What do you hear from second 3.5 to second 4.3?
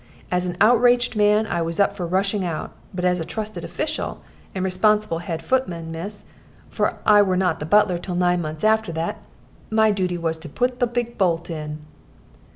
official,